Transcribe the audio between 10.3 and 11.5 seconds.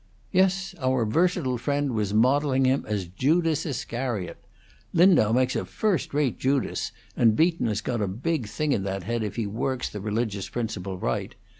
people right.